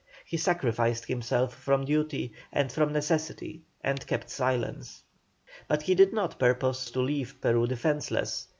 [0.25, 5.03] He sacrificed himself from duty, and from necessity, and kept silence.
[5.67, 8.47] But he did not purpose to leave Peru defenceless.